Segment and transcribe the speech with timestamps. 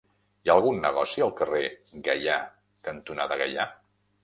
[0.45, 1.61] Hi ha algun negoci al carrer
[2.09, 2.39] Gaià
[2.91, 3.71] cantonada Gaià?